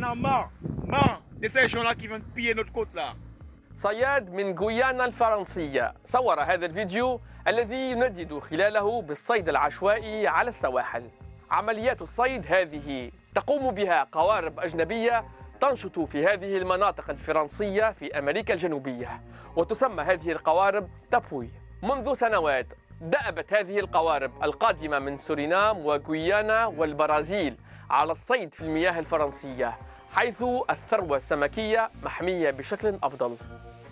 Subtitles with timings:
[0.00, 0.50] en a marre,
[0.86, 3.14] marre de ces gens-là qui viennent piller notre côte là.
[3.74, 11.10] صياد من غويانا الفرنسية صور هذا الفيديو الذي يندد خلاله بالصيد العشوائي على السواحل
[11.50, 15.24] عمليات الصيد هذه تقوم بها قوارب أجنبية
[15.60, 19.22] تنشط في هذه المناطق الفرنسية في أمريكا الجنوبية
[19.56, 21.50] وتسمى هذه القوارب تابوي
[21.82, 22.66] منذ سنوات
[23.00, 27.56] دأبت هذه القوارب القادمة من سورينام وغويانا والبرازيل
[27.90, 29.78] على الصيد في المياه الفرنسية
[30.14, 33.36] حيث الثروة السمكية محمية بشكل أفضل.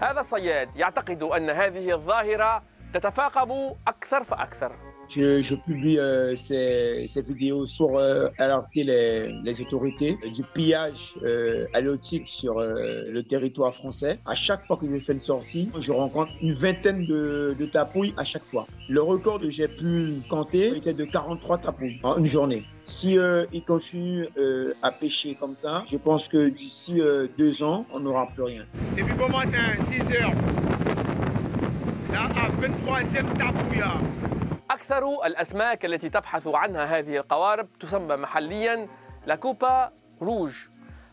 [0.00, 2.62] هذا الصياد يعتقد أن هذه الظاهرة
[2.94, 4.87] تتفاقم أكثر فأكثر.
[5.08, 12.58] Je, publie euh, ces, vidéos sur euh, alerter les, autorités du pillage euh, halieutique sur
[12.58, 14.20] euh, le territoire français.
[14.26, 18.24] À chaque fois que je fais une sortie, je rencontre une vingtaine de, tapouilles à
[18.24, 18.66] chaque fois.
[18.88, 22.64] Le record que j'ai pu compter était de 43 tapouilles en une journée.
[22.84, 27.00] Si euh, ils continuent euh, à pêcher comme ça, je pense que d'ici
[27.38, 28.64] deux ans, on n'aura plus rien.
[28.96, 30.32] Depuis bon matin, 6 heures,
[32.12, 34.47] là, à 23e tapouille.
[34.88, 38.88] أكثر الأسماك التي تبحث عنها هذه القوارب تسمى محليا
[39.26, 40.54] لاكوبا روج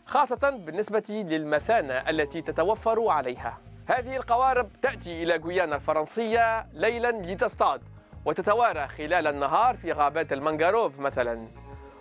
[0.06, 3.58] خاصة بالنسبة للمثانة التي تتوفر عليها.
[3.86, 7.82] هذه القوارب تأتي إلى غويانا الفرنسية ليلا لتصطاد
[8.24, 11.48] وتتوارى خلال النهار في غابات المانغاروف مثلا.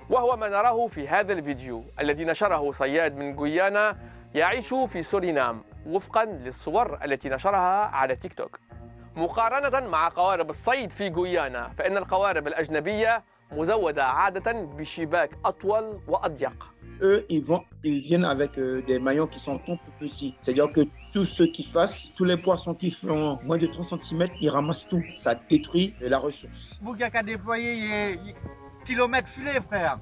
[0.10, 3.98] وهو ما نراه في هذا الفيديو الذي نشره صياد من غويانا
[4.36, 8.65] يعيش في سورينام وفقا للصور التي نشرها على تيك توك.
[9.17, 16.71] مقارنة مع قوارب الصيد في غويانا فإن القوارب الأجنبية مزودة عادة بشباك أطول وأضيق
[17.03, 20.35] eux, ils, vont, ils viennent avec euh, des maillons qui sont tout petits.
[20.39, 24.29] C'est-à-dire que tous ceux qui fassent, tous les poissons qui font moins de 30 cm,
[24.41, 25.03] ils ramassent tout.
[25.13, 26.79] Ça détruit la ressource.
[26.83, 28.19] Vous qui a déployer
[28.85, 29.99] kilomètres filets, frère.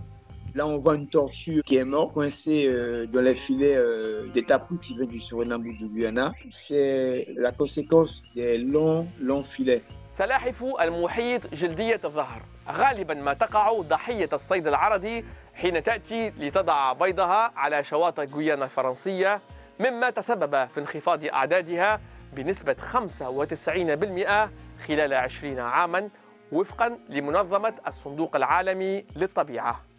[0.56, 4.44] Là, on voit une tortue qui est morte, coincée euh, dans les filets euh, des
[4.44, 6.32] tapous qui viennent du Suriname ou du Guyana.
[6.52, 9.82] C'est la conséquence des longs, longs filets.
[10.12, 17.84] سلاحف المحيط جلدية الظهر غالبا ما تقع ضحية الصيد العرضي حين تأتي لتضع بيضها على
[17.84, 19.42] شواطئ غويانا الفرنسية
[19.80, 22.02] مما تسبب في انخفاض أعدادها
[22.34, 26.10] بنسبة 95% خلال 20 عاما
[26.52, 29.93] وفقا لمنظمة الصندوق العالمي للطبيعة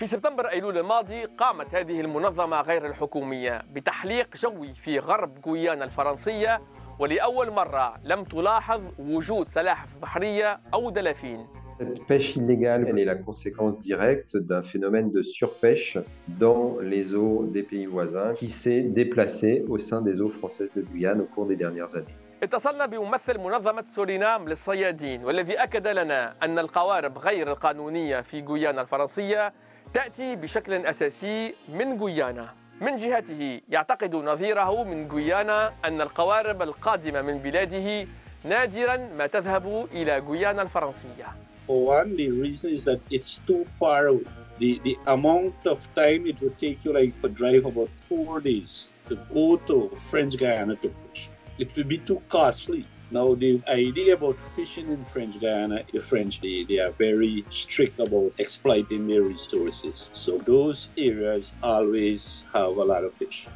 [0.00, 6.60] في سبتمبر أيلول الماضي قامت هذه المنظمة غير الحكومية بتحليق جوي في غرب غويانا الفرنسية
[6.98, 11.46] ولأول مرة لم تلاحظ وجود سلاحف بحرية أو دلافين
[11.80, 17.44] Cette pêche illégale, elle est la conséquence directe d'un phénomène de surpêche dans les eaux
[17.44, 21.46] des pays voisins qui s'est déplacé au sein des eaux françaises de Guyane au cours
[21.46, 22.16] des dernières années.
[22.42, 29.52] اتصلنا بممثل منظمة سورينام للصيادين والذي أكد لنا أن القوارب غير القانونية في غويانا الفرنسية
[29.94, 32.48] تأتي بشكل أساسي من غويانا
[32.80, 38.06] من جهته يعتقد نظيره من غويانا أن القوارب القادمة من بلاده
[38.44, 41.26] نادرا ما تذهب إلى غويانا الفرنسية
[41.66, 44.24] one, the reason is that it's too far away.
[44.58, 48.88] The, the amount of time it would take you like for drive about four days
[49.08, 51.30] to go to French Guyana to fish.
[51.58, 52.86] It would be too costly.
[53.12, 57.98] Now, the idea about fishing in French Guyana, the French, they, they are very strict
[57.98, 60.10] about exploiting their resources.
[60.12, 63.48] So those areas always have a lot of fish.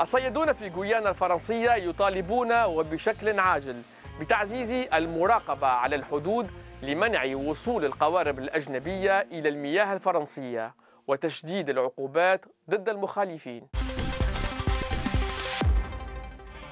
[0.00, 3.82] الصيادون في غويانا الفرنسية يطالبون وبشكل عاجل
[4.20, 6.46] بتعزيز المراقبة على الحدود
[6.82, 10.74] لمنع وصول القوارب الأجنبية إلى المياه الفرنسية
[11.08, 13.68] وتشديد العقوبات ضد المخالفين.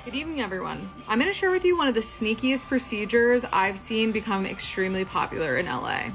[0.06, 0.88] Good evening, everyone.
[1.08, 5.04] I'm going to share with you one of the sneakiest procedures I've seen become extremely
[5.04, 6.12] popular in LA.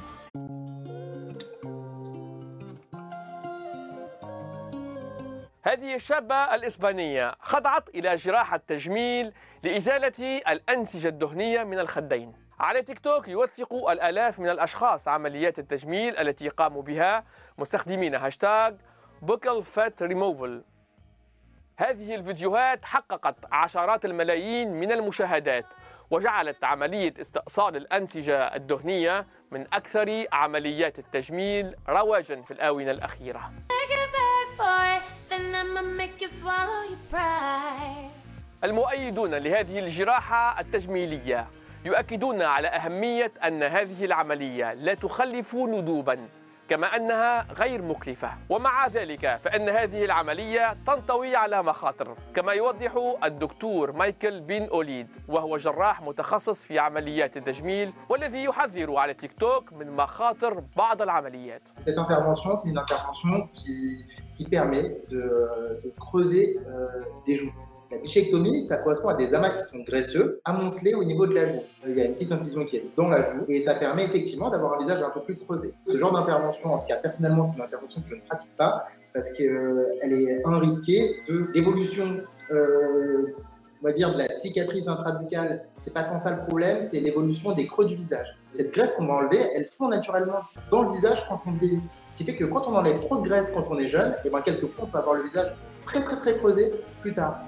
[5.62, 13.28] هذه الشابة الإسبانية خضعت إلى جراحة تجميل لإزالة الأنسجة الدهنية من الخدين على تيك توك
[13.28, 17.24] يوثق الآلاف من الأشخاص عمليات التجميل التي قاموا بها
[17.58, 18.72] مستخدمين هاشتاغ
[19.22, 20.64] بوكل فات ريموفل
[21.78, 25.66] هذه الفيديوهات حققت عشرات الملايين من المشاهدات
[26.12, 33.52] وجعلت عملية استئصال الأنسجة الدهنية من أكثر عمليات التجميل رواجا في الآونة الأخيرة.
[38.64, 41.48] المؤيدون لهذه الجراحة التجميلية
[41.86, 46.30] يؤكدون على أهمية أن هذه العملية لا تخلف ندوبا.
[46.72, 53.92] كما أنها غير مكلفة ومع ذلك فإن هذه العملية تنطوي على مخاطر كما يوضح الدكتور
[53.92, 59.92] مايكل بن أوليد وهو جراح متخصص في عمليات التجميل والذي يحذر على تيك توك من
[59.92, 61.70] مخاطر بعض العمليات
[64.38, 65.82] qui, permet euh.
[67.92, 71.46] La bichectomie, ça correspond à des amas qui sont graisseux, amoncelés au niveau de la
[71.46, 71.62] joue.
[71.86, 74.50] Il y a une petite incision qui est dans la joue et ça permet effectivement
[74.50, 75.74] d'avoir un visage un peu plus creusé.
[75.86, 78.86] Ce genre d'intervention, en tout cas personnellement, c'est une intervention que je ne pratique pas
[79.14, 82.22] parce qu'elle est un risquée de l'évolution.
[82.52, 83.26] Euh,
[83.84, 87.52] on va dire de la cicatrice intrabuccale, c'est pas tant ça le problème, c'est l'évolution
[87.54, 88.28] des creux du visage.
[88.48, 91.82] Cette graisse qu'on va enlever, elle fond naturellement dans le visage quand on vieillit.
[92.08, 94.30] Ce qui fait que quand on enlève trop de graisse quand on est jeune, et
[94.30, 95.52] ben quelquefois on peut avoir le visage
[95.84, 96.72] très très très creusé
[97.02, 97.42] plus tard.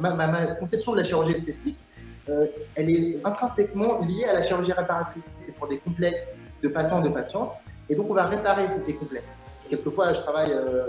[0.00, 1.84] Ma, conception de la chirurgie esthétique,
[2.28, 2.46] euh,
[2.76, 5.38] elle est intrinsèquement liée à la chirurgie réparatrice.
[5.40, 7.56] C'est pour des complexes de patients, de patientes,
[7.88, 9.26] et donc on va réparer des complexes.
[9.68, 10.88] Quelquefois, je travaille euh,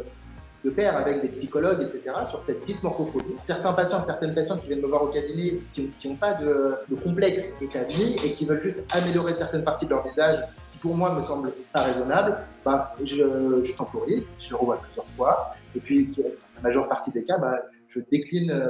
[0.64, 3.36] de pair avec des psychologues, etc., sur cette dysmorphophobie.
[3.42, 6.96] Certains patients, certaines patientes qui viennent me voir au cabinet, qui n'ont pas de, de
[6.96, 11.14] complexe établi et qui veulent juste améliorer certaines parties de leur visage, qui pour moi
[11.14, 16.10] me semblent pas raisonnables, bah, je, je temporise, je le revois plusieurs fois, et puis
[16.56, 17.60] la majeure partie des cas, bah,
[17.94, 18.68] je décline euh,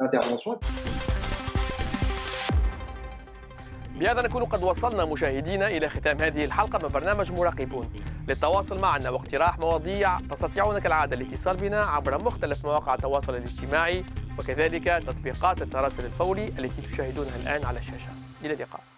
[0.00, 0.58] l'intervention.
[4.00, 7.92] بهذا نكون قد وصلنا مشاهدينا إلى ختام هذه الحلقة من برنامج مراقبون.
[8.28, 14.04] للتواصل معنا واقتراح مواضيع تستطيعون كالعادة الاتصال بنا عبر مختلف مواقع التواصل الاجتماعي
[14.38, 18.10] وكذلك تطبيقات التراسل الفوري التي تشاهدونها الآن على الشاشة.
[18.44, 18.89] إلى اللقاء.